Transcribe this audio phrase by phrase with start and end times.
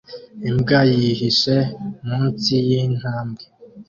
[0.49, 1.57] Imbwa yihishe
[2.05, 3.43] munsi yintambwe